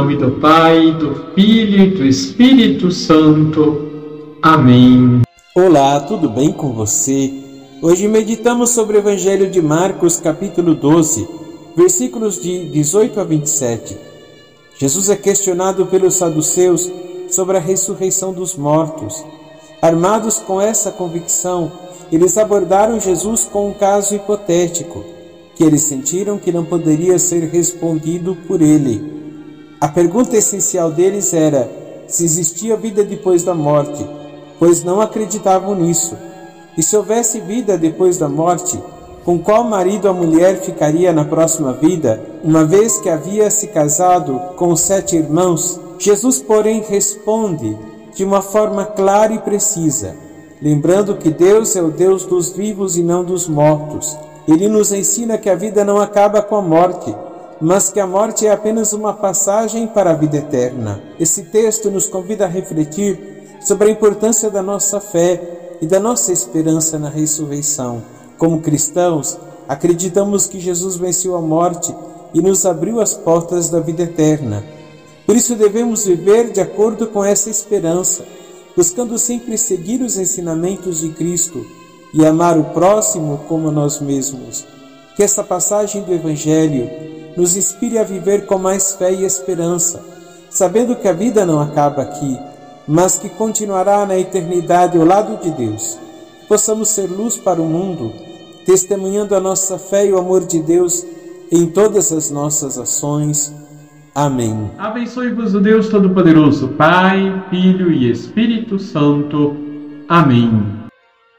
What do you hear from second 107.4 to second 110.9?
Filho e Espírito Santo. Amém.